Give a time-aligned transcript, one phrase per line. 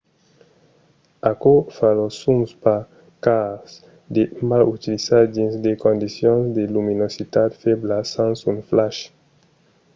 [1.31, 2.85] aquò fa los zooms pas
[3.25, 3.71] cars
[4.15, 8.99] de mal utilizar dins de condicions de luminositat febla sens un flash